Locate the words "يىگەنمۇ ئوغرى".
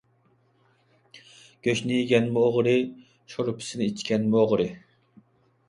1.99-2.75